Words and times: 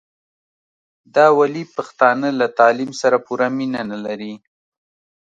دا 1.15 1.25
ولي 1.39 1.63
پښتانه 1.75 2.27
له 2.39 2.47
تعليم 2.59 2.91
سره 3.01 3.17
پوره 3.25 3.47
مينه 3.57 3.81
نلري 3.91 4.33